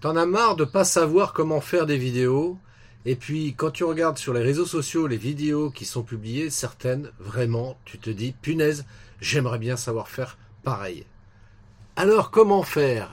T'en 0.00 0.16
as 0.16 0.24
marre 0.24 0.56
de 0.56 0.64
pas 0.64 0.84
savoir 0.84 1.34
comment 1.34 1.60
faire 1.60 1.84
des 1.84 1.98
vidéos 1.98 2.56
et 3.04 3.16
puis 3.16 3.52
quand 3.54 3.70
tu 3.70 3.84
regardes 3.84 4.16
sur 4.16 4.32
les 4.32 4.40
réseaux 4.40 4.64
sociaux 4.64 5.06
les 5.06 5.18
vidéos 5.18 5.68
qui 5.70 5.84
sont 5.84 6.02
publiées, 6.02 6.48
certaines, 6.48 7.10
vraiment, 7.18 7.76
tu 7.84 7.98
te 7.98 8.08
dis, 8.08 8.32
punaise, 8.32 8.86
j'aimerais 9.20 9.58
bien 9.58 9.76
savoir 9.76 10.08
faire 10.08 10.38
pareil. 10.64 11.04
Alors 11.96 12.30
comment 12.30 12.62
faire? 12.62 13.10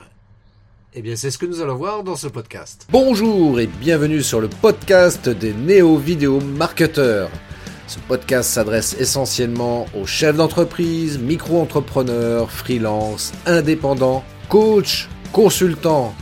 Eh 0.94 1.02
bien 1.02 1.14
c'est 1.14 1.30
ce 1.30 1.36
que 1.36 1.44
nous 1.44 1.60
allons 1.60 1.76
voir 1.76 2.04
dans 2.04 2.16
ce 2.16 2.26
podcast. 2.26 2.86
Bonjour 2.90 3.60
et 3.60 3.66
bienvenue 3.66 4.22
sur 4.22 4.40
le 4.40 4.48
podcast 4.48 5.28
des 5.28 5.52
néo-vidéo 5.52 6.40
marketeurs. 6.40 7.28
Ce 7.86 7.98
podcast 7.98 8.48
s'adresse 8.48 8.96
essentiellement 8.98 9.84
aux 9.94 10.06
chefs 10.06 10.36
d'entreprise, 10.36 11.18
micro-entrepreneurs, 11.18 12.50
freelance, 12.50 13.34
indépendants, 13.44 14.24
coachs, 14.48 15.10
consultants 15.34 16.14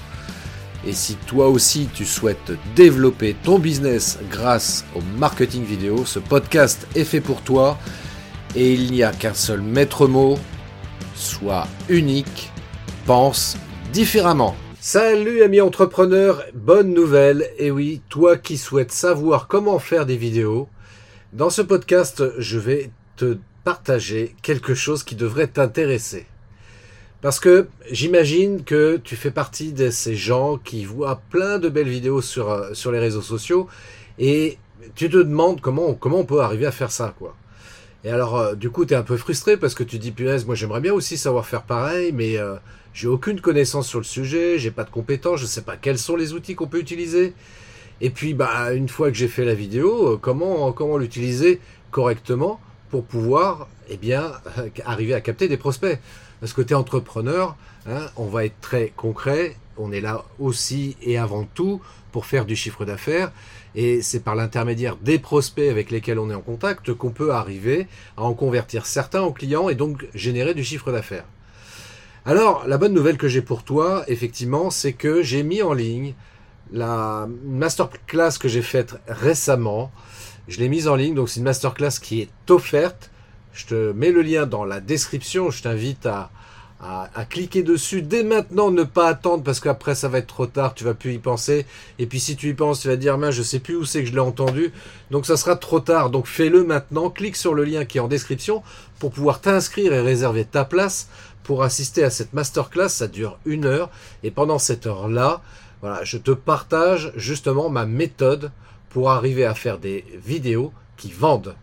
et 0.87 0.93
si 0.93 1.17
toi 1.27 1.49
aussi 1.49 1.89
tu 1.93 2.05
souhaites 2.05 2.53
développer 2.77 3.35
ton 3.43 3.59
business 3.59 4.19
grâce 4.31 4.85
au 4.95 5.01
marketing 5.19 5.65
vidéo, 5.65 6.05
ce 6.05 6.21
podcast 6.21 6.87
est 6.95 7.05
fait 7.05 7.21
pour 7.21 7.43
toi. 7.43 7.77
Et 8.55 8.73
il 8.73 8.93
n'y 8.93 9.03
a 9.03 9.13
qu'un 9.13 9.35
seul 9.35 9.61
maître 9.61 10.07
mot, 10.07 10.39
sois 11.15 11.67
unique, 11.89 12.53
pense 13.05 13.57
différemment. 13.93 14.55
Salut 14.81 15.43
amis 15.43 15.61
entrepreneurs, 15.61 16.45
bonne 16.55 16.95
nouvelle. 16.95 17.51
Et 17.59 17.73
oui, 17.73 18.01
toi 18.09 18.37
qui 18.37 18.57
souhaites 18.57 18.93
savoir 18.93 19.49
comment 19.49 19.81
faire 19.81 20.07
des 20.07 20.17
vidéos, 20.17 20.69
dans 21.33 21.51
ce 21.51 21.63
podcast, 21.63 22.23
je 22.39 22.59
vais 22.59 22.91
te 23.17 23.37
partager 23.65 24.37
quelque 24.43 24.75
chose 24.75 25.03
qui 25.03 25.17
devrait 25.17 25.49
t'intéresser. 25.49 26.27
Parce 27.23 27.41
que 27.41 27.69
j'imagine 27.91 28.63
que 28.63 28.99
tu 29.03 29.17
fais 29.17 29.31
partie 29.31 29.73
de 29.73 29.91
ces 29.91 30.15
gens 30.15 30.59
qui 30.59 30.85
voient 30.85 31.23
plein 31.31 31.59
de 31.59 31.69
belles 31.69 31.89
vidéos 31.89 32.21
sur, 32.21 32.51
euh, 32.51 32.75
sur 32.75 32.93
les 32.93 32.99
réseaux 32.99 33.23
sociaux 33.23 33.69
et 34.19 34.59
tu 34.95 35.09
te 35.09 35.17
demandes 35.17 35.61
comment, 35.61 35.95
comment 35.95 36.19
on 36.21 36.25
peut 36.25 36.41
arriver 36.41 36.67
à 36.67 36.73
faire 36.73 36.91
ça, 36.91 37.15
quoi. 37.19 37.35
Et 38.05 38.11
alors, 38.11 38.37
euh, 38.37 38.55
du 38.55 38.71
coup, 38.71 38.85
tu 38.85 38.93
es 38.93 38.97
un 38.97 39.03
peu 39.03 39.17
frustré 39.17 39.57
parce 39.57 39.75
que 39.75 39.83
tu 39.83 39.99
dis, 39.99 40.13
punaise, 40.13 40.45
moi 40.45 40.55
j'aimerais 40.55 40.81
bien 40.81 40.93
aussi 40.93 41.17
savoir 41.17 41.47
faire 41.47 41.63
pareil, 41.63 42.13
mais 42.13 42.37
euh, 42.37 42.57
j'ai 42.93 43.09
aucune 43.09 43.41
connaissance 43.41 43.89
sur 43.89 43.99
le 43.99 44.05
sujet, 44.05 44.59
j'ai 44.59 44.71
pas 44.71 44.85
de 44.85 44.91
compétences, 44.91 45.41
je 45.41 45.47
sais 45.47 45.63
pas 45.63 45.77
quels 45.77 45.99
sont 45.99 46.17
les 46.17 46.35
outils 46.35 46.55
qu'on 46.55 46.69
peut 46.69 46.79
utiliser. 46.79 47.33
Et 48.03 48.11
puis, 48.11 48.35
bah, 48.35 48.75
une 48.75 48.91
fois 48.91 49.11
que 49.11 49.17
j'ai 49.17 49.29
fait 49.29 49.47
la 49.47 49.55
vidéo, 49.55 50.19
comment, 50.21 50.71
comment 50.73 50.99
l'utiliser 50.99 51.61
correctement 51.91 52.61
pour 52.91 53.05
pouvoir, 53.05 53.69
eh 53.89 53.97
bien, 53.97 54.33
arriver 54.85 55.15
à 55.15 55.23
capter 55.23 55.49
des 55.49 55.57
prospects? 55.57 55.99
Parce 56.41 56.53
que 56.53 56.63
tu 56.63 56.73
es 56.73 56.77
entrepreneur, 56.77 57.57
hein, 57.89 58.07
on 58.17 58.27
va 58.27 58.45
être 58.45 58.61
très 58.61 58.93
concret, 58.97 59.57
on 59.79 59.93
est 59.93 60.01
là 60.01 60.25
aussi 60.39 60.97
et 61.03 61.19
avant 61.19 61.45
tout 61.45 61.81
pour 62.13 62.27
faire 62.27 62.45
du 62.45 62.57
chiffre 62.57 62.85
d'affaires. 62.85 63.33
Et 63.75 64.01
c'est 64.01 64.21
par 64.21 64.35
l'intermédiaire 64.35 64.97
des 64.97 65.19
prospects 65.19 65.69
avec 65.69 65.91
lesquels 65.91 66.19
on 66.19 66.31
est 66.31 66.35
en 66.35 66.41
contact 66.41 66.95
qu'on 66.95 67.11
peut 67.11 67.33
arriver 67.33 67.87
à 68.17 68.23
en 68.23 68.33
convertir 68.33 68.87
certains 68.87 69.23
en 69.23 69.33
clients 69.33 69.69
et 69.69 69.75
donc 69.75 70.07
générer 70.15 70.55
du 70.55 70.65
chiffre 70.65 70.93
d'affaires. 70.93 71.27
Alors, 72.25 72.67
la 72.67 72.79
bonne 72.79 72.93
nouvelle 72.93 73.19
que 73.19 73.29
j'ai 73.29 73.43
pour 73.43 73.63
toi, 73.63 74.05
effectivement, 74.09 74.71
c'est 74.71 74.95
que 74.95 75.23
j'ai 75.23 75.43
mis 75.43 75.63
en 75.63 75.73
ligne 75.73 76.15
la 76.73 77.29
masterclass 77.45 78.39
que 78.41 78.49
j'ai 78.49 78.63
faite 78.63 78.97
récemment. 79.07 79.93
Je 80.49 80.59
l'ai 80.59 80.69
mise 80.69 80.89
en 80.89 80.97
ligne, 80.97 81.15
donc 81.15 81.29
c'est 81.29 81.39
une 81.39 81.45
masterclass 81.45 82.01
qui 82.03 82.23
est 82.23 82.51
offerte 82.51 83.11
je 83.57 83.67
te 83.67 83.93
mets 83.93 84.13
le 84.13 84.21
lien 84.21 84.47
dans 84.47 84.65
la 84.65 84.81
description. 84.81 85.51
Je 85.51 85.63
t'invite 85.63 86.05
à, 86.05 86.31
à, 86.79 87.25
cliquer 87.25 87.63
dessus 87.63 88.03
dès 88.03 88.23
maintenant, 88.23 88.71
ne 88.71 88.85
pas 88.85 89.09
attendre 89.09 89.43
parce 89.43 89.61
qu'après 89.61 89.95
ça 89.95 90.09
va 90.09 90.19
être 90.19 90.27
trop 90.27 90.47
tard, 90.47 90.75
tu 90.75 90.85
vas 90.85 90.93
plus 90.93 91.15
y 91.15 91.19
penser. 91.19 91.65
Et 91.99 92.07
puis 92.07 92.21
si 92.21 92.37
tu 92.37 92.51
y 92.51 92.55
penses, 92.55 92.81
tu 92.81 92.89
vas 92.89 92.97
dire, 92.97 93.17
mais 93.17 93.33
je 93.33 93.43
sais 93.43 93.59
plus 93.59 93.77
où 93.77 93.87
c'est 93.87 94.03
que 94.03 94.09
je 94.09 94.13
l'ai 94.13 94.21
entendu. 94.21 94.73
Donc 95.11 95.25
ça 95.25 95.39
sera 95.39 95.57
trop 95.57 95.81
tard. 95.81 96.11
Donc 96.11 96.27
fais-le 96.27 96.65
maintenant. 96.65 97.09
Clique 97.09 97.37
sur 97.37 97.55
le 97.55 97.65
lien 97.65 97.87
qui 97.87 97.97
est 97.97 98.03
en 98.03 98.09
description 98.09 98.63
pour 98.99 99.11
pouvoir 99.11 99.41
t'inscrire 99.41 99.93
et 99.95 100.01
réserver 100.01 100.45
ta 100.45 100.67
place 100.67 101.09
pour 101.43 101.63
assister 101.63 102.05
à 102.05 102.11
cette 102.11 102.35
masterclass. 102.35 102.91
Ça 102.91 103.09
dure 103.09 103.39
une 103.47 103.65
heure. 103.65 103.91
Et 104.23 104.31
pendant 104.31 104.59
cette 104.59 104.87
heure-là, 104.87 105.41
voilà, 105.81 106.05
je 106.05 106.19
te 106.19 106.31
partage 106.31 107.11
justement 107.17 107.71
ma 107.71 107.87
méthode 107.87 108.53
pour 108.91 109.11
arriver 109.11 109.47
à 109.47 109.55
faire 109.55 109.79
des 109.79 110.05
vidéos 110.23 110.73
qui 110.99 111.11
vendent. 111.11 111.55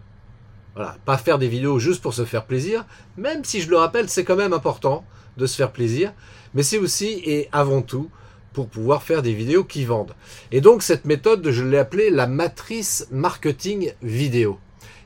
Voilà, 0.75 0.97
pas 1.05 1.17
faire 1.17 1.37
des 1.37 1.47
vidéos 1.47 1.77
juste 1.77 2.01
pour 2.01 2.13
se 2.13 2.25
faire 2.25 2.45
plaisir, 2.45 2.85
même 3.15 3.43
si 3.43 3.61
je 3.61 3.69
le 3.69 3.77
rappelle, 3.77 4.09
c'est 4.09 4.23
quand 4.23 4.35
même 4.35 4.53
important 4.53 5.05
de 5.37 5.45
se 5.45 5.55
faire 5.55 5.71
plaisir, 5.71 6.13
mais 6.53 6.63
c'est 6.63 6.79
aussi 6.79 7.21
et 7.25 7.47
avant 7.51 7.81
tout 7.81 8.09
pour 8.53 8.67
pouvoir 8.67 9.03
faire 9.03 9.21
des 9.21 9.33
vidéos 9.33 9.63
qui 9.63 9.85
vendent. 9.85 10.15
Et 10.51 10.61
donc 10.61 10.83
cette 10.83 11.05
méthode, 11.05 11.49
je 11.49 11.63
l'ai 11.63 11.77
appelée 11.77 12.09
la 12.09 12.27
matrice 12.27 13.07
marketing 13.11 13.93
vidéo. 14.01 14.59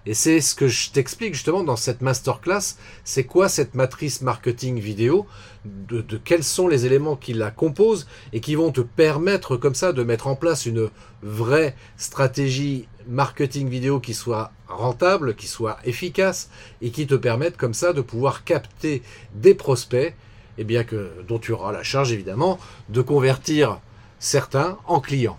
Et 0.07 0.13
c'est 0.13 0.39
ce 0.39 0.55
que 0.55 0.69
je 0.69 0.89
t'explique 0.91 1.33
justement 1.33 1.65
dans 1.65 1.75
cette 1.75 1.99
masterclass. 1.99 2.77
C'est 3.03 3.25
quoi 3.25 3.49
cette 3.49 3.75
matrice 3.75 4.21
marketing 4.21 4.79
vidéo? 4.79 5.25
De, 5.65 6.01
quels 6.23 6.45
sont 6.45 6.69
les 6.69 6.85
éléments 6.85 7.17
qui 7.17 7.33
la 7.33 7.51
composent 7.51 8.07
et 8.31 8.39
qui 8.39 8.55
vont 8.55 8.71
te 8.71 8.79
permettre 8.79 9.57
comme 9.57 9.75
ça 9.75 9.91
de 9.91 10.03
mettre 10.03 10.27
en 10.27 10.37
place 10.37 10.65
une 10.65 10.89
vraie 11.21 11.75
stratégie 11.97 12.87
marketing 13.05 13.67
vidéo 13.67 13.99
qui 13.99 14.13
soit 14.13 14.53
rentable, 14.69 15.35
qui 15.35 15.47
soit 15.47 15.77
efficace 15.83 16.49
et 16.81 16.89
qui 16.91 17.05
te 17.05 17.15
permette 17.15 17.57
comme 17.57 17.73
ça 17.73 17.91
de 17.91 17.99
pouvoir 17.99 18.45
capter 18.45 19.03
des 19.35 19.55
prospects, 19.55 20.13
et 20.13 20.15
eh 20.59 20.63
bien 20.63 20.85
que 20.85 21.11
dont 21.27 21.37
tu 21.37 21.51
auras 21.51 21.73
la 21.73 21.83
charge 21.83 22.13
évidemment 22.13 22.59
de 22.87 23.01
convertir 23.01 23.81
certains 24.19 24.77
en 24.87 25.01
clients. 25.01 25.37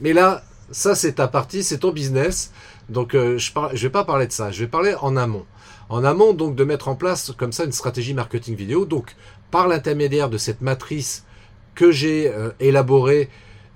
Mais 0.00 0.14
là, 0.14 0.42
ça 0.70 0.94
c'est 0.94 1.14
ta 1.14 1.28
partie, 1.28 1.62
c'est 1.62 1.78
ton 1.78 1.92
business. 1.92 2.52
Donc 2.88 3.14
euh, 3.14 3.38
je 3.38 3.52
ne 3.58 3.76
vais 3.76 3.90
pas 3.90 4.04
parler 4.04 4.26
de 4.26 4.32
ça, 4.32 4.50
je 4.50 4.60
vais 4.60 4.68
parler 4.68 4.94
en 5.00 5.16
amont. 5.16 5.44
En 5.88 6.04
amont 6.04 6.32
donc 6.32 6.56
de 6.56 6.64
mettre 6.64 6.88
en 6.88 6.96
place 6.96 7.32
comme 7.36 7.52
ça 7.52 7.64
une 7.64 7.72
stratégie 7.72 8.14
marketing 8.14 8.56
vidéo. 8.56 8.84
Donc 8.84 9.14
par 9.50 9.68
l'intermédiaire 9.68 10.30
de 10.30 10.38
cette 10.38 10.60
matrice 10.60 11.24
que 11.74 11.90
j'ai 11.90 12.28
euh, 12.28 12.50
élaborée 12.60 13.28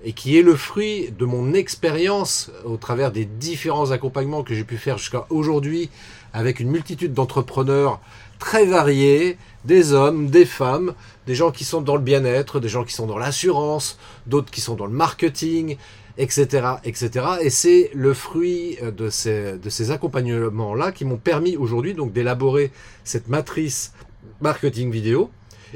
et 0.03 0.13
qui 0.13 0.37
est 0.37 0.41
le 0.41 0.55
fruit 0.55 1.11
de 1.17 1.25
mon 1.25 1.53
expérience 1.53 2.51
au 2.65 2.77
travers 2.77 3.11
des 3.11 3.25
différents 3.25 3.91
accompagnements 3.91 4.43
que 4.43 4.55
j'ai 4.55 4.63
pu 4.63 4.77
faire 4.77 4.97
jusqu'à 4.97 5.27
aujourd'hui 5.29 5.89
avec 6.33 6.59
une 6.59 6.69
multitude 6.69 7.13
d'entrepreneurs 7.13 7.99
très 8.39 8.65
variés, 8.65 9.37
des 9.65 9.93
hommes, 9.93 10.31
des 10.31 10.45
femmes, 10.45 10.93
des 11.27 11.35
gens 11.35 11.51
qui 11.51 11.63
sont 11.63 11.81
dans 11.81 11.95
le 11.95 12.01
bien-être, 12.01 12.59
des 12.59 12.69
gens 12.69 12.83
qui 12.83 12.93
sont 12.93 13.05
dans 13.05 13.19
l'assurance, 13.19 13.99
d'autres 14.25 14.49
qui 14.49 14.61
sont 14.61 14.73
dans 14.73 14.87
le 14.87 14.93
marketing, 14.93 15.77
etc., 16.17 16.75
etc. 16.83 17.25
Et 17.41 17.49
c'est 17.49 17.91
le 17.93 18.13
fruit 18.13 18.77
de 18.81 19.09
ces, 19.09 19.57
de 19.57 19.69
ces 19.69 19.91
accompagnements-là 19.91 20.91
qui 20.91 21.05
m'ont 21.05 21.17
permis 21.17 21.57
aujourd'hui 21.57 21.93
donc 21.93 22.13
d'élaborer 22.13 22.71
cette 23.03 23.27
matrice 23.29 23.93
marketing 24.41 24.91
vidéo 24.91 25.29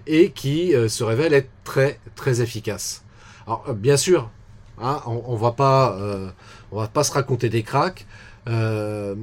et 0.07 0.31
qui 0.31 0.75
euh, 0.75 0.89
se 0.89 1.03
révèle 1.03 1.33
être 1.33 1.49
très, 1.63 1.99
très 2.15 2.41
efficace. 2.41 3.03
Alors, 3.47 3.63
euh, 3.69 3.73
bien 3.73 3.97
sûr, 3.97 4.29
hein, 4.81 5.01
on, 5.05 5.23
on, 5.25 5.35
va 5.35 5.51
pas, 5.51 5.97
euh, 5.97 6.29
va 6.71 6.87
pas 6.87 7.03
se 7.03 7.11
raconter 7.11 7.49
des 7.49 7.63
cracks. 7.63 8.05
Euh, 8.47 9.15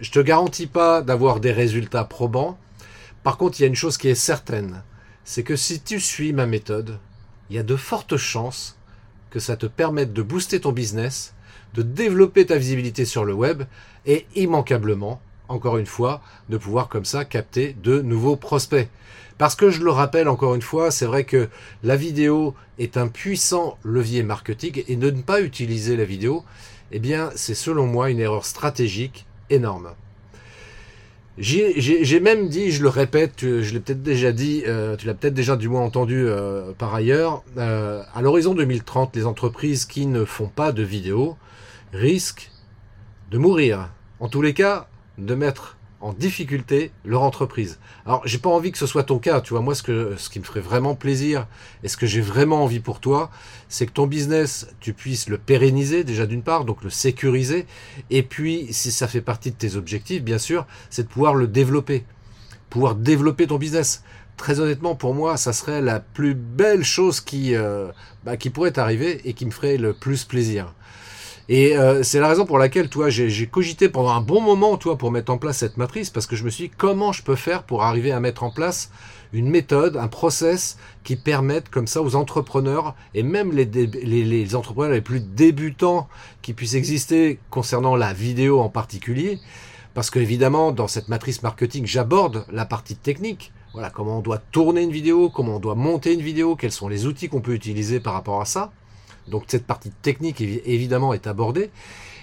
je 0.00 0.10
te 0.10 0.20
garantis 0.20 0.66
pas 0.66 1.02
d'avoir 1.02 1.40
des 1.40 1.52
résultats 1.52 2.04
probants. 2.04 2.58
Par 3.22 3.36
contre, 3.36 3.58
il 3.58 3.62
y 3.62 3.64
a 3.64 3.68
une 3.68 3.74
chose 3.74 3.98
qui 3.98 4.08
est 4.08 4.14
certaine, 4.14 4.82
c'est 5.24 5.42
que 5.42 5.56
si 5.56 5.80
tu 5.80 6.00
suis 6.00 6.32
ma 6.32 6.46
méthode, 6.46 6.98
il 7.50 7.56
y 7.56 7.58
a 7.58 7.62
de 7.62 7.76
fortes 7.76 8.16
chances 8.16 8.76
que 9.30 9.40
ça 9.40 9.56
te 9.56 9.66
permette 9.66 10.12
de 10.12 10.22
booster 10.22 10.60
ton 10.60 10.72
business, 10.72 11.34
de 11.74 11.82
développer 11.82 12.46
ta 12.46 12.56
visibilité 12.56 13.04
sur 13.04 13.24
le 13.24 13.34
web 13.34 13.64
et 14.06 14.26
immanquablement, 14.34 15.20
encore 15.48 15.78
une 15.78 15.86
fois, 15.86 16.22
de 16.48 16.56
pouvoir 16.56 16.88
comme 16.88 17.04
ça 17.04 17.24
capter 17.24 17.76
de 17.82 18.00
nouveaux 18.00 18.36
prospects. 18.36 18.88
Parce 19.38 19.54
que 19.54 19.70
je 19.70 19.82
le 19.82 19.90
rappelle 19.90 20.28
encore 20.28 20.54
une 20.54 20.62
fois, 20.62 20.90
c'est 20.90 21.04
vrai 21.04 21.24
que 21.24 21.48
la 21.82 21.96
vidéo 21.96 22.54
est 22.78 22.96
un 22.96 23.08
puissant 23.08 23.78
levier 23.82 24.22
marketing 24.22 24.84
et 24.88 24.96
de 24.96 25.10
ne 25.10 25.20
pas 25.20 25.42
utiliser 25.42 25.96
la 25.96 26.04
vidéo, 26.04 26.44
eh 26.92 26.98
bien, 26.98 27.30
c'est 27.34 27.54
selon 27.54 27.86
moi 27.86 28.10
une 28.10 28.20
erreur 28.20 28.46
stratégique 28.46 29.26
énorme. 29.50 29.90
J'ai 31.38 32.20
même 32.20 32.48
dit, 32.48 32.70
je 32.70 32.82
le 32.82 32.88
répète, 32.88 33.40
je 33.40 33.72
l'ai 33.72 33.80
peut-être 33.80 34.02
déjà 34.02 34.32
dit, 34.32 34.62
euh, 34.66 34.96
tu 34.96 35.06
l'as 35.06 35.12
peut-être 35.12 35.34
déjà 35.34 35.56
du 35.56 35.68
moins 35.68 35.82
entendu 35.82 36.26
euh, 36.26 36.72
par 36.78 36.94
ailleurs, 36.94 37.44
euh, 37.58 38.02
à 38.14 38.22
l'horizon 38.22 38.54
2030, 38.54 39.14
les 39.14 39.26
entreprises 39.26 39.84
qui 39.84 40.06
ne 40.06 40.24
font 40.24 40.48
pas 40.48 40.72
de 40.72 40.82
vidéo 40.82 41.36
risquent 41.92 42.50
de 43.30 43.36
mourir. 43.36 43.90
En 44.18 44.28
tous 44.28 44.40
les 44.40 44.54
cas, 44.54 44.88
de 45.18 45.34
mettre 45.34 45.75
en 46.00 46.12
difficulté 46.12 46.90
leur 47.04 47.22
entreprise. 47.22 47.78
Alors, 48.04 48.22
j'ai 48.26 48.38
pas 48.38 48.50
envie 48.50 48.70
que 48.70 48.78
ce 48.78 48.86
soit 48.86 49.04
ton 49.04 49.18
cas, 49.18 49.40
tu 49.40 49.54
vois. 49.54 49.62
Moi, 49.62 49.74
ce 49.74 49.82
que 49.82 50.14
ce 50.16 50.28
qui 50.28 50.38
me 50.38 50.44
ferait 50.44 50.60
vraiment 50.60 50.94
plaisir 50.94 51.46
et 51.82 51.88
ce 51.88 51.96
que 51.96 52.06
j'ai 52.06 52.20
vraiment 52.20 52.62
envie 52.62 52.80
pour 52.80 53.00
toi, 53.00 53.30
c'est 53.68 53.86
que 53.86 53.92
ton 53.92 54.06
business, 54.06 54.68
tu 54.80 54.92
puisses 54.92 55.28
le 55.28 55.38
pérenniser 55.38 56.04
déjà 56.04 56.26
d'une 56.26 56.42
part, 56.42 56.64
donc 56.64 56.84
le 56.84 56.90
sécuriser, 56.90 57.66
et 58.10 58.22
puis 58.22 58.68
si 58.70 58.92
ça 58.92 59.08
fait 59.08 59.22
partie 59.22 59.50
de 59.50 59.56
tes 59.56 59.76
objectifs, 59.76 60.22
bien 60.22 60.38
sûr, 60.38 60.66
c'est 60.90 61.04
de 61.04 61.08
pouvoir 61.08 61.34
le 61.34 61.46
développer, 61.46 62.04
pouvoir 62.70 62.94
développer 62.94 63.46
ton 63.46 63.58
business. 63.58 64.02
très 64.36 64.60
honnêtement, 64.60 64.94
pour 64.94 65.14
moi, 65.14 65.38
ça 65.38 65.54
serait 65.54 65.80
la 65.80 65.98
plus 65.98 66.34
belle 66.34 66.84
chose 66.84 67.20
qui, 67.20 67.54
euh, 67.54 67.90
bah, 68.22 68.36
qui 68.36 68.50
pourrait 68.50 68.78
arriver 68.78 69.22
et 69.24 69.32
qui 69.32 69.46
me 69.46 69.50
ferait 69.50 69.78
le 69.78 69.94
plus 69.94 70.24
plaisir. 70.24 70.74
Et 71.48 71.76
euh, 71.76 72.02
c'est 72.02 72.18
la 72.18 72.28
raison 72.28 72.44
pour 72.44 72.58
laquelle, 72.58 72.88
toi, 72.88 73.08
j'ai 73.08 73.46
cogité 73.46 73.88
pendant 73.88 74.10
un 74.10 74.20
bon 74.20 74.40
moment, 74.40 74.76
toi, 74.76 74.98
pour 74.98 75.12
mettre 75.12 75.30
en 75.30 75.38
place 75.38 75.58
cette 75.58 75.76
matrice, 75.76 76.10
parce 76.10 76.26
que 76.26 76.34
je 76.34 76.44
me 76.44 76.50
suis 76.50 76.64
dit, 76.64 76.74
comment 76.76 77.12
je 77.12 77.22
peux 77.22 77.36
faire 77.36 77.62
pour 77.62 77.84
arriver 77.84 78.10
à 78.10 78.18
mettre 78.18 78.42
en 78.42 78.50
place 78.50 78.90
une 79.32 79.48
méthode, 79.48 79.96
un 79.96 80.08
process 80.08 80.76
qui 81.04 81.14
permette 81.14 81.68
comme 81.68 81.86
ça 81.86 82.02
aux 82.02 82.16
entrepreneurs 82.16 82.94
et 83.14 83.22
même 83.22 83.52
les, 83.52 83.64
les, 83.64 84.24
les, 84.24 84.54
entrepreneurs 84.56 84.92
les 84.92 85.00
plus 85.00 85.20
débutants 85.20 86.08
qui 86.42 86.52
puissent 86.52 86.74
exister 86.74 87.38
concernant 87.50 87.96
la 87.96 88.12
vidéo 88.12 88.60
en 88.60 88.68
particulier? 88.68 89.38
Parce 89.94 90.10
que 90.10 90.18
évidemment, 90.18 90.72
dans 90.72 90.88
cette 90.88 91.08
matrice 91.08 91.42
marketing, 91.42 91.86
j'aborde 91.86 92.44
la 92.50 92.66
partie 92.66 92.96
technique. 92.96 93.52
Voilà, 93.72 93.90
comment 93.90 94.18
on 94.18 94.22
doit 94.22 94.38
tourner 94.38 94.82
une 94.82 94.90
vidéo, 94.90 95.30
comment 95.30 95.56
on 95.56 95.60
doit 95.60 95.74
monter 95.74 96.12
une 96.12 96.22
vidéo, 96.22 96.56
quels 96.56 96.72
sont 96.72 96.88
les 96.88 97.06
outils 97.06 97.28
qu'on 97.28 97.40
peut 97.40 97.54
utiliser 97.54 98.00
par 98.00 98.14
rapport 98.14 98.40
à 98.40 98.46
ça. 98.46 98.72
Donc 99.28 99.44
cette 99.48 99.66
partie 99.66 99.90
technique 99.90 100.40
évidemment 100.40 101.12
est 101.12 101.26
abordée. 101.26 101.70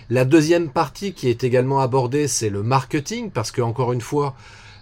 La 0.10 0.26
deuxième 0.26 0.70
partie 0.70 1.14
qui 1.14 1.30
est 1.30 1.44
également 1.44 1.80
abordée, 1.80 2.28
c'est 2.28 2.50
le 2.50 2.62
marketing, 2.62 3.32
parce 3.32 3.52
que 3.52 3.62
encore 3.62 3.94
une 3.94 4.02
fois, 4.02 4.36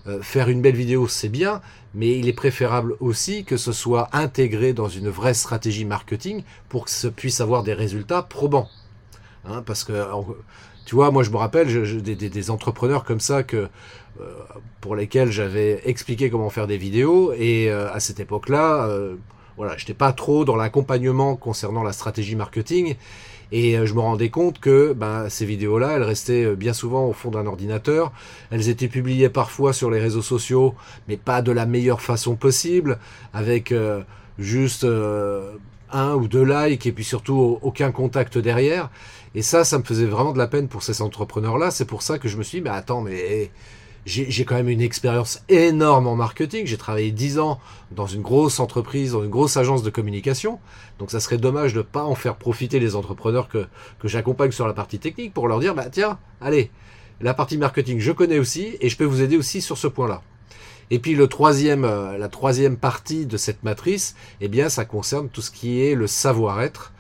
euh, 0.08 0.22
faire 0.22 0.50
une 0.50 0.62
belle 0.62 0.76
vidéo, 0.76 1.08
c'est 1.08 1.30
bien, 1.30 1.62
mais 1.94 2.18
il 2.18 2.28
est 2.28 2.34
préférable 2.34 2.96
aussi 3.00 3.44
que 3.44 3.56
ce 3.56 3.72
soit 3.72 4.10
intégré 4.14 4.74
dans 4.74 4.90
une 4.90 5.10
vraie 5.10 5.36
stratégie 5.36 5.86
marketing 5.86 6.44
pour 6.70 6.86
que 6.86 6.92
ça 6.92 7.12
puisse 7.12 7.40
avoir 7.40 7.64
des 7.64 7.74
résultats 7.74 8.24
probants. 8.24 8.68
Hein, 9.46 9.62
parce 9.64 9.84
que, 9.84 9.94
tu 10.86 10.96
vois, 10.96 11.12
moi 11.12 11.24
je 11.24 11.30
me 11.30 11.38
rappelle 11.38 12.02
des, 12.02 12.50
entrepreneurs 12.50 13.04
comme 13.04 13.20
ça 13.20 13.42
euh, 13.54 13.68
pour 14.82 14.96
lesquels 14.96 15.32
j'avais 15.32 15.82
expliqué 15.86 16.32
comment 16.32 16.50
faire 16.50 16.68
des 16.68 16.78
vidéos, 16.78 17.32
et 17.34 17.72
euh, 17.72 17.92
à 17.94 18.00
cette 18.00 18.20
époque-là, 18.20 18.90
voilà, 19.62 19.78
j'étais 19.78 19.94
pas 19.94 20.12
trop 20.12 20.44
dans 20.44 20.56
l'accompagnement 20.56 21.36
concernant 21.36 21.84
la 21.84 21.94
stratégie 21.94 22.36
marketing. 22.36 22.96
Et 23.52 23.78
euh, 23.78 23.86
je 23.86 23.94
me 23.94 24.00
rendais 24.00 24.32
compte 24.32 24.60
que 24.60 24.92
ben, 24.94 25.30
ces 25.30 25.46
vidéos-là, 25.46 25.98
elles 25.98 26.04
restaient 26.04 26.46
euh, 26.46 26.56
bien 26.56 26.74
souvent 26.74 27.06
au 27.06 27.14
fond 27.14 27.30
d'un 27.30 27.46
ordinateur. 27.46 28.12
Elles 28.50 28.70
étaient 28.70 28.88
publiées 28.88 29.30
parfois 29.30 29.72
sur 29.72 29.92
les 29.92 30.00
réseaux 30.00 30.24
sociaux, 30.24 30.74
mais 31.08 31.16
pas 31.16 31.44
de 31.44 31.52
la 31.52 31.68
meilleure 31.68 32.02
façon 32.02 32.36
possible, 32.36 32.98
avec 33.34 33.72
euh, 33.72 34.02
juste 34.40 34.84
un 35.92 36.16
ou 36.16 36.28
deux 36.28 36.44
likes 36.44 36.88
et 36.88 36.92
puis 36.92 37.04
surtout 37.04 37.60
aucun 37.62 37.92
contact 37.92 38.40
derrière. 38.40 38.90
Et 39.36 39.44
ça, 39.44 39.64
ça 39.64 39.78
me 39.78 39.84
faisait 39.84 40.08
vraiment 40.08 40.34
de 40.34 40.40
la 40.40 40.48
peine 40.48 40.70
pour 40.70 40.82
ces 40.82 41.04
entrepreneurs-là. 41.04 41.70
C'est 41.70 41.86
pour 41.86 42.02
ça 42.02 42.18
que 42.18 42.28
je 42.28 42.36
me 42.36 42.42
suis 42.42 42.62
dit, 42.62 42.64
mais 42.64 42.76
attends, 42.76 43.02
mais 43.02 43.52
j'ai 44.06 44.46
quand 44.46 44.56
même 44.56 44.70
une 44.70 44.82
expérience 44.82 45.44
énorme 45.48 46.08
en 46.08 46.16
marketing. 46.16 46.66
J'ai 46.66 46.78
travaillé 46.78 47.12
10 47.12 47.40
ans 47.40 47.60
dans 47.92 48.08
une 48.08 48.22
grosse 48.22 48.60
entreprise, 48.60 49.12
dans 49.12 49.24
une 49.24 49.30
grosse 49.30 49.58
agence 49.58 49.84
de 49.84 49.90
communication. 49.90 50.60
Donc 50.98 51.12
ça 51.12 51.20
serait 51.20 51.38
dommage 51.38 51.74
de 51.74 51.80
ne 51.80 51.84
pas 51.84 52.04
en 52.04 52.16
faire 52.16 52.36
profiter 52.36 52.80
les 52.80 52.96
entrepreneurs 52.96 53.48
que, 53.48 53.68
que 54.00 54.08
j'accompagne 54.08 54.52
sur 54.52 54.68
la 54.68 54.74
partie 54.74 55.00
technique 55.00 55.34
pour 55.34 55.48
leur 55.48 55.60
dire, 55.60 55.76
bah 55.76 55.90
tiens, 55.92 56.18
allez, 56.42 56.72
la 57.22 57.36
partie 57.36 57.58
marketing, 57.58 58.00
je 58.00 58.12
connais 58.12 58.40
aussi 58.40 58.76
et 58.82 58.90
je 58.90 58.98
peux 58.98 59.06
vous 59.06 59.22
aider 59.22 59.38
aussi 59.38 59.62
sur 59.62 59.78
ce 59.78 59.88
point-là. 59.88 60.24
Et 60.90 61.00
puis 61.00 61.16
le 61.16 61.28
troisième, 61.28 61.86
euh, 61.86 62.18
la 62.18 62.28
troisième 62.28 62.78
partie 62.78 63.26
de 63.26 63.38
cette 63.38 63.64
matrice, 63.64 64.16
eh 64.42 64.48
bien, 64.48 64.68
ça 64.68 64.84
concerne 64.84 65.30
tout 65.30 65.42
ce 65.42 65.52
qui 65.52 65.82
est 65.82 65.96
le 65.96 66.08
savoir-être, 66.08 66.92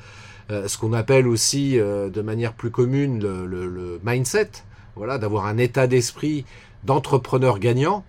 euh, 0.49 0.67
ce 0.67 0.77
qu'on 0.77 0.93
appelle 0.93 1.27
aussi 1.27 1.77
euh, 1.77 2.09
de 2.09 2.21
manière 2.21 2.53
plus 2.53 2.71
commune 2.71 3.21
le, 3.21 3.45
le, 3.45 3.67
le 3.67 3.99
mindset. 4.03 4.51
Voilà, 4.95 5.17
d'avoir 5.17 5.45
un 5.45 5.57
état 5.57 5.87
d'esprit 5.87 6.45
d'entrepreneurs 6.83 7.59
gagnants. 7.59 8.03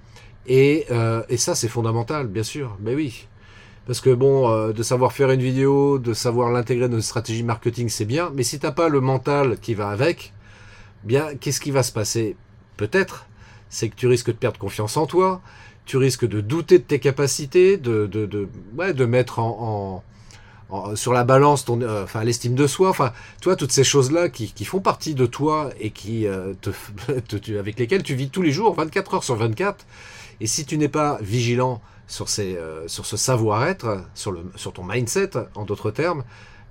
Et, 0.47 0.87
euh, 0.91 1.23
et 1.29 1.37
ça, 1.37 1.55
c'est 1.55 1.69
fondamental, 1.69 2.27
bien 2.27 2.43
sûr. 2.43 2.77
Mais 2.81 2.95
oui. 2.95 3.29
Parce 3.87 4.01
que 4.01 4.11
bon, 4.11 4.49
euh, 4.49 4.73
de 4.73 4.83
savoir 4.83 5.13
faire 5.13 5.31
une 5.31 5.43
vidéo, 5.43 5.99
de 5.99 6.15
savoir 6.15 6.51
l'intégrer 6.51 6.89
dans 6.89 6.97
une 6.97 7.03
stratégie 7.03 7.43
marketing, 7.43 7.89
c'est 7.89 8.05
bien. 8.05 8.31
Mais 8.35 8.43
si 8.45 8.59
t'as 8.59 8.71
pas 8.71 8.89
le 8.89 9.01
mental 9.01 9.59
qui 9.59 9.75
va 9.75 9.89
avec, 9.89 10.33
bien, 11.05 11.35
qu'est-ce 11.41 11.61
qui 11.61 11.73
va 11.73 11.83
se 11.83 11.93
passer? 11.93 12.37
Peut-être, 12.77 13.27
c'est 13.69 13.89
que 13.89 13.97
tu 13.97 14.07
risques 14.07 14.29
de 14.29 14.37
perdre 14.37 14.59
confiance 14.59 14.97
en 14.97 15.07
toi. 15.07 15.41
Tu 15.85 15.97
risques 15.97 16.29
de 16.29 16.41
douter 16.41 16.79
de 16.79 16.85
tes 16.85 17.01
capacités, 17.01 17.77
de, 17.77 18.07
de, 18.07 18.27
de, 18.27 18.49
ouais, 18.79 18.95
de 18.95 19.05
mettre 19.05 19.41
en, 19.41 20.05
sur 20.95 21.13
la 21.13 21.25
balance 21.25 21.65
ton, 21.65 21.81
euh, 21.83 22.07
l'estime 22.25 22.55
de 22.55 22.67
soi, 22.67 22.89
enfin 22.89 23.13
toi 23.41 23.57
toutes 23.57 23.73
ces 23.73 23.85
choses 23.85 24.11
là 24.11 24.29
qui, 24.29 24.53
qui, 24.53 24.65
font 24.65 24.81
partie 24.81 25.15
de 25.15 25.27
toi 25.27 25.71
et 25.79 25.91
qui 25.91 26.27
euh, 26.27 26.55
te, 26.61 26.71
avec 27.59 27.79
lesquelles 27.79 28.03
tu 28.03 28.15
vis 28.15 28.31
tous 28.31 28.43
les 28.43 28.53
jours, 28.53 28.75
24 28.75 29.15
heures 29.15 29.25
sur 29.25 29.37
24. 29.37 29.85
Et 30.41 30.47
si 30.47 30.65
tu 30.65 30.79
n'es 30.79 30.89
pas 30.89 31.19
vigilant 31.21 31.81
sur 32.07 32.29
ces, 32.29 32.57
euh, 32.57 32.89
sur 32.89 33.07
ce 33.07 33.17
savoir-être, 33.17 34.05
sur 34.15 34.33
le, 34.33 34.41
sur 34.57 34.73
ton 34.73 34.85
mindset 34.85 35.31
en 35.55 35.65
d'autres 35.65 35.91
termes, 35.91 36.25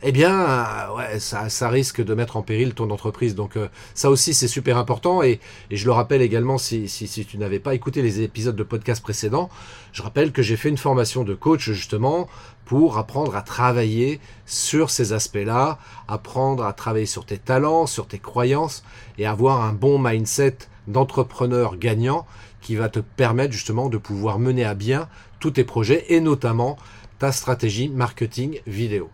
eh 0.04 0.12
bien, 0.12 0.34
euh, 0.34 0.96
ouais, 0.96 1.20
ça, 1.20 1.70
risque 1.70 2.04
de 2.04 2.14
mettre 2.16 2.36
en 2.36 2.42
péril 2.42 2.74
ton 2.74 2.90
entreprise. 2.90 3.36
Donc 3.36 3.56
euh, 3.56 3.68
ça 3.94 4.10
aussi, 4.10 4.34
c'est 4.34 4.48
super 4.48 4.78
important. 4.78 5.22
Et, 5.22 5.40
et, 5.70 5.76
je 5.76 5.86
le 5.86 5.92
rappelle 5.92 6.22
également, 6.22 6.58
si, 6.58 6.90
si, 6.90 7.08
si 7.08 7.26
tu 7.26 7.38
n'avais 7.38 7.60
pas 7.60 7.76
écouté 7.76 8.02
les 8.02 8.22
épisodes 8.22 8.56
de 8.56 8.64
podcast 8.64 9.04
précédents, 9.04 9.50
je 9.92 10.02
rappelle 10.02 10.32
que 10.32 10.42
j'ai 10.42 10.58
fait 10.58 10.70
une 10.70 10.78
formation 10.78 11.24
de 11.24 11.36
coach 11.36 11.70
justement 11.70 12.28
pour 12.66 12.98
apprendre 12.98 13.36
à 13.36 13.42
travailler 13.42 14.20
sur 14.46 14.90
ces 14.90 15.14
aspects-là, 15.14 15.78
apprendre 16.08 16.66
à 16.66 16.74
travailler 16.74 17.06
sur 17.06 17.26
tes 17.26 17.38
talents, 17.38 17.86
sur 17.86 18.08
tes 18.08 18.20
croyances 18.20 18.84
et 19.18 19.26
avoir 19.28 19.62
un 19.62 19.74
bon 19.74 20.00
mindset 20.00 20.58
d'entrepreneur 20.88 21.78
gagnant 21.78 22.26
qui 22.62 22.76
va 22.76 22.90
te 22.90 23.00
permettre 23.00 23.54
justement 23.54 23.90
de 23.90 23.98
pouvoir 23.98 24.40
mener 24.40 24.66
à 24.66 24.74
bien 24.74 25.08
tous 25.40 25.52
tes 25.52 25.64
projets 25.64 26.06
et 26.10 26.22
notamment 26.22 26.78
ta 27.20 27.32
stratégie 27.32 27.90
marketing 27.90 28.62
vidéo. 28.66 29.10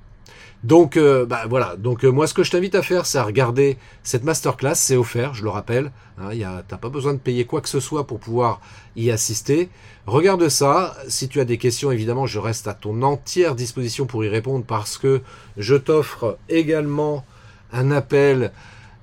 Donc 0.63 0.97
euh, 0.97 1.25
bah, 1.25 1.43
voilà, 1.47 1.75
donc 1.77 2.03
euh, 2.03 2.09
moi 2.09 2.27
ce 2.27 2.33
que 2.33 2.43
je 2.43 2.51
t'invite 2.51 2.75
à 2.75 2.81
faire 2.81 3.05
c'est 3.05 3.19
à 3.19 3.23
regarder 3.23 3.77
cette 4.03 4.23
masterclass, 4.23 4.75
c'est 4.75 4.95
offert, 4.95 5.33
je 5.33 5.43
le 5.43 5.49
rappelle, 5.49 5.91
hein, 6.19 6.29
t'as 6.67 6.77
pas 6.77 6.89
besoin 6.89 7.13
de 7.13 7.19
payer 7.19 7.45
quoi 7.45 7.61
que 7.61 7.69
ce 7.69 7.79
soit 7.79 8.07
pour 8.07 8.19
pouvoir 8.19 8.59
y 8.95 9.11
assister. 9.11 9.69
Regarde 10.07 10.49
ça, 10.49 10.95
si 11.07 11.27
tu 11.27 11.39
as 11.39 11.45
des 11.45 11.57
questions 11.57 11.91
évidemment 11.91 12.25
je 12.25 12.39
reste 12.39 12.67
à 12.67 12.73
ton 12.73 13.01
entière 13.03 13.55
disposition 13.55 14.05
pour 14.05 14.25
y 14.25 14.29
répondre 14.29 14.65
parce 14.65 14.97
que 14.97 15.21
je 15.57 15.75
t'offre 15.75 16.37
également 16.49 17.23
un 17.71 17.91
appel 17.91 18.51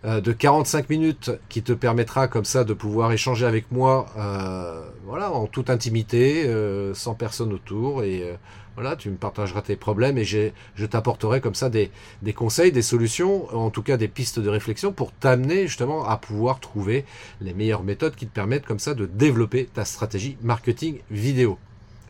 de 0.05 0.33
45 0.33 0.91
minutes 0.91 1.31
qui 1.49 1.63
te 1.63 1.73
permettra 1.73 2.29
comme 2.29 2.45
ça 2.45 2.65
de 2.65 2.75
pouvoir 2.75 3.13
échanger 3.13 3.47
avec 3.47 3.73
moi 3.73 4.07
euh, 4.19 4.83
voilà 5.05 5.33
en 5.33 5.47
toute 5.47 5.71
intimité 5.71 6.45
euh, 6.47 6.93
sans 6.95 7.15
personne 7.15 7.53
autour 7.53 8.03
et 8.03 8.37
voilà 8.75 8.97
tu 8.97 9.09
me 9.11 9.17
partageras 9.17 9.63
tes 9.63 9.77
problèmes 9.77 10.19
et 10.19 10.25
je 10.25 10.87
t'apporterai 10.87 11.41
comme 11.41 11.55
ça 11.55 11.71
des, 11.71 11.91
des 12.23 12.33
conseils 12.33 12.73
des 12.73 12.83
solutions 12.83 13.55
en 13.55 13.71
tout 13.71 13.83
cas 13.83 13.97
des 13.97 14.09
pistes 14.09 14.41
de 14.41 14.49
réflexion 14.49 14.93
pour 14.93 15.13
t'amener 15.13 15.67
justement 15.67 16.07
à 16.07 16.17
pouvoir 16.17 16.61
trouver 16.61 17.05
les 17.41 17.55
meilleures 17.55 17.85
méthodes 17.85 18.15
qui 18.15 18.27
te 18.27 18.35
permettent 18.35 18.67
comme 18.67 18.79
ça 18.79 18.95
de 18.95 19.07
développer 19.07 19.67
ta 19.67 19.85
stratégie 19.85 20.37
marketing 20.43 20.99
vidéo. 21.11 21.59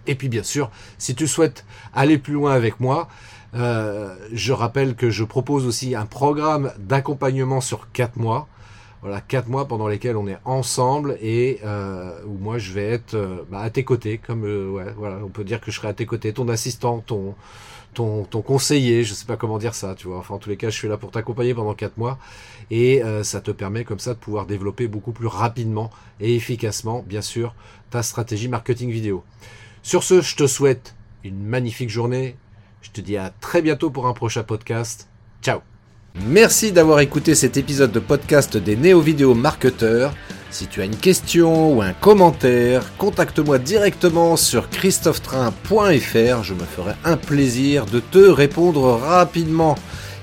Et 0.06 0.14
puis 0.14 0.28
bien 0.28 0.42
sûr 0.42 0.70
si 0.98 1.14
tu 1.14 1.26
souhaites 1.28 1.64
aller 1.94 2.18
plus 2.18 2.34
loin 2.34 2.52
avec 2.52 2.80
moi 2.80 3.08
euh, 3.54 4.14
je 4.32 4.52
rappelle 4.52 4.94
que 4.94 5.11
je 5.11 5.25
propose 5.25 5.66
aussi 5.66 5.94
un 5.94 6.06
programme 6.06 6.73
d'accompagnement 6.78 7.61
sur 7.61 7.90
4 7.92 8.16
mois. 8.16 8.49
Voilà, 9.02 9.20
4 9.20 9.49
mois 9.49 9.68
pendant 9.68 9.87
lesquels 9.87 10.16
on 10.16 10.26
est 10.26 10.38
ensemble 10.46 11.18
et 11.20 11.61
euh, 11.62 12.18
où 12.26 12.38
moi 12.38 12.56
je 12.56 12.73
vais 12.73 12.87
être 12.87 13.14
euh, 13.14 13.44
bah, 13.50 13.61
à 13.61 13.68
tes 13.68 13.84
côtés, 13.84 14.16
comme 14.16 14.44
euh, 14.44 14.70
ouais, 14.70 14.94
voilà, 14.96 15.18
on 15.23 15.28
peut 15.28 15.44
dire 15.44 15.61
que 15.61 15.70
je 15.70 15.76
serai 15.76 15.88
à 15.88 15.92
tes 15.92 16.06
côtés, 16.06 16.32
ton 16.32 16.49
assistant, 16.49 17.00
ton, 17.00 17.34
ton, 17.92 18.25
ton 18.25 18.40
conseiller, 18.40 19.04
je 19.04 19.12
sais 19.12 19.26
pas 19.26 19.37
comment 19.37 19.58
dire 19.58 19.75
ça, 19.75 19.94
tu 19.94 20.08
vois. 20.08 20.16
Enfin, 20.18 20.37
en 20.37 20.38
tous 20.38 20.49
les 20.49 20.56
cas, 20.56 20.70
je 20.70 20.76
suis 20.76 20.88
là 20.88 20.96
pour 20.96 21.11
t'accompagner 21.11 21.52
pendant 21.52 21.75
4 21.75 21.99
mois 21.99 22.18
et 22.70 23.02
ça 23.23 23.42
te 23.42 23.50
permet 23.50 23.84
comme 23.84 23.99
ça 23.99 24.14
de 24.14 24.18
pouvoir 24.18 24.46
développer 24.46 24.88
beaucoup 24.88 25.12
plus 25.12 25.26
rapidement 25.26 25.90
et 26.18 26.34
efficacement, 26.34 27.04
bien 27.06 27.20
sûr, 27.20 27.54
ta 27.90 28.02
stratégie 28.02 28.49
marketing 28.49 28.90
vidéo. 28.90 29.23
Sur 29.82 30.02
ce, 30.02 30.23
je 30.23 30.34
te 30.34 30.46
souhaite 30.46 30.94
une 31.25 31.44
magnifique 31.44 31.90
journée, 31.90 32.37
je 32.84 32.90
te 32.90 33.00
dis 33.00 33.16
à 33.16 33.32
très 33.40 33.62
bientôt 33.62 33.88
pour 33.88 34.06
un 34.06 34.12
prochain 34.12 34.42
podcast. 34.42 35.08
Ciao 35.42 35.60
Merci 36.26 36.70
d'avoir 36.70 37.00
écouté 37.00 37.34
cet 37.34 37.56
épisode 37.56 37.90
de 37.90 37.98
podcast 37.98 38.58
des 38.58 38.76
néo-vidéo 38.76 39.34
marketeurs. 39.34 40.14
Si 40.50 40.66
tu 40.66 40.82
as 40.82 40.84
une 40.84 40.96
question 40.96 41.72
ou 41.74 41.80
un 41.82 41.94
commentaire, 41.94 42.96
contacte-moi 42.98 43.58
directement 43.58 44.36
sur 44.36 44.68
christophetrain.fr. 44.68 46.42
Je 46.42 46.54
me 46.54 46.64
ferai 46.64 46.92
un 47.04 47.16
plaisir 47.16 47.86
de 47.86 48.00
te 48.00 48.18
répondre 48.18 48.82
rapidement. 48.92 49.76